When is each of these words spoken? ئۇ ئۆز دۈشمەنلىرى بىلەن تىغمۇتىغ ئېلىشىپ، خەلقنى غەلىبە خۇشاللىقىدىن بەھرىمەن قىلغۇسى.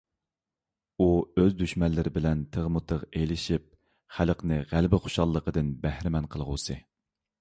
ئۇ 1.03 1.09
ئۆز 1.41 1.51
دۈشمەنلىرى 1.59 2.13
بىلەن 2.15 2.41
تىغمۇتىغ 2.57 3.05
ئېلىشىپ، 3.19 3.67
خەلقنى 4.17 4.61
غەلىبە 4.73 5.01
خۇشاللىقىدىن 5.05 5.71
بەھرىمەن 5.85 6.31
قىلغۇسى. 6.35 6.79